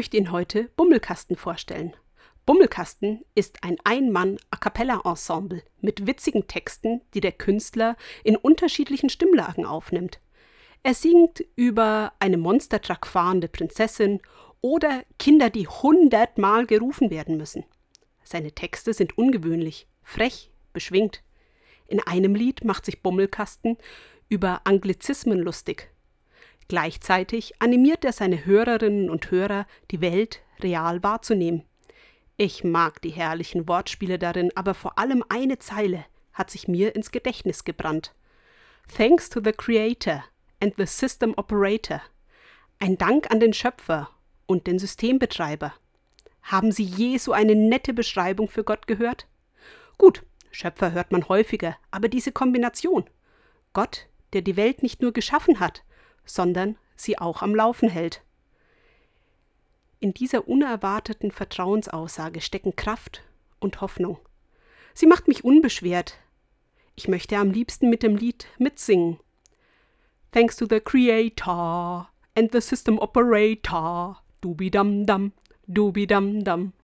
möchte 0.00 0.16
Ihnen 0.16 0.32
heute 0.32 0.70
Bummelkasten 0.76 1.36
vorstellen. 1.36 1.94
Bummelkasten 2.46 3.22
ist 3.34 3.62
ein 3.62 3.76
Ein-Mann-A 3.84 4.56
cappella-Ensemble 4.56 5.62
mit 5.82 6.06
witzigen 6.06 6.46
Texten, 6.46 7.02
die 7.12 7.20
der 7.20 7.32
Künstler 7.32 7.98
in 8.24 8.34
unterschiedlichen 8.36 9.10
Stimmlagen 9.10 9.66
aufnimmt. 9.66 10.18
Er 10.82 10.94
singt 10.94 11.44
über 11.54 12.14
eine 12.18 12.38
Monstertruck 12.38 13.06
fahrende 13.06 13.46
Prinzessin 13.46 14.22
oder 14.62 15.04
Kinder, 15.18 15.50
die 15.50 15.68
hundertmal 15.68 16.64
gerufen 16.64 17.10
werden 17.10 17.36
müssen. 17.36 17.66
Seine 18.24 18.52
Texte 18.52 18.94
sind 18.94 19.18
ungewöhnlich, 19.18 19.86
frech, 20.02 20.50
beschwingt. 20.72 21.22
In 21.88 22.00
einem 22.00 22.34
Lied 22.34 22.64
macht 22.64 22.86
sich 22.86 23.02
Bummelkasten 23.02 23.76
über 24.30 24.62
Anglizismen 24.64 25.40
lustig. 25.40 25.90
Gleichzeitig 26.70 27.54
animiert 27.58 28.04
er 28.04 28.12
seine 28.12 28.44
Hörerinnen 28.46 29.10
und 29.10 29.32
Hörer, 29.32 29.66
die 29.90 30.00
Welt 30.00 30.40
real 30.60 31.02
wahrzunehmen. 31.02 31.64
Ich 32.36 32.62
mag 32.62 33.02
die 33.02 33.10
herrlichen 33.10 33.66
Wortspiele 33.66 34.20
darin, 34.20 34.52
aber 34.54 34.74
vor 34.74 34.96
allem 34.96 35.24
eine 35.28 35.58
Zeile 35.58 36.04
hat 36.32 36.48
sich 36.48 36.68
mir 36.68 36.94
ins 36.94 37.10
Gedächtnis 37.10 37.64
gebrannt. 37.64 38.14
Thanks 38.96 39.28
to 39.28 39.40
the 39.42 39.50
Creator 39.50 40.22
and 40.60 40.74
the 40.76 40.86
System 40.86 41.34
Operator. 41.36 42.02
Ein 42.78 42.96
Dank 42.96 43.32
an 43.32 43.40
den 43.40 43.52
Schöpfer 43.52 44.08
und 44.46 44.68
den 44.68 44.78
Systembetreiber. 44.78 45.74
Haben 46.42 46.70
Sie 46.70 46.84
je 46.84 47.18
so 47.18 47.32
eine 47.32 47.56
nette 47.56 47.92
Beschreibung 47.92 48.48
für 48.48 48.62
Gott 48.62 48.86
gehört? 48.86 49.26
Gut, 49.98 50.22
Schöpfer 50.52 50.92
hört 50.92 51.10
man 51.10 51.28
häufiger, 51.28 51.76
aber 51.90 52.06
diese 52.06 52.30
Kombination. 52.30 53.10
Gott, 53.72 54.06
der 54.34 54.42
die 54.42 54.56
Welt 54.56 54.84
nicht 54.84 55.02
nur 55.02 55.12
geschaffen 55.12 55.58
hat, 55.58 55.82
sondern 56.24 56.76
sie 56.96 57.18
auch 57.18 57.42
am 57.42 57.54
Laufen 57.54 57.88
hält. 57.88 58.22
In 59.98 60.14
dieser 60.14 60.48
unerwarteten 60.48 61.30
Vertrauensaussage 61.30 62.40
stecken 62.40 62.74
Kraft 62.76 63.22
und 63.58 63.80
Hoffnung. 63.80 64.18
Sie 64.94 65.06
macht 65.06 65.28
mich 65.28 65.44
unbeschwert. 65.44 66.18
Ich 66.96 67.08
möchte 67.08 67.36
am 67.36 67.50
liebsten 67.50 67.90
mit 67.90 68.02
dem 68.02 68.16
Lied 68.16 68.46
mitsingen. 68.58 69.18
Thanks 70.32 70.56
to 70.56 70.66
the 70.68 70.80
Creator 70.80 72.08
and 72.36 72.52
the 72.52 72.60
System 72.60 72.98
Operator. 72.98 74.22
Dubi 74.40 74.70
dum 74.70 75.04
dum, 75.04 75.32
dubi 75.66 76.06
dum 76.06 76.44
dum. 76.44 76.72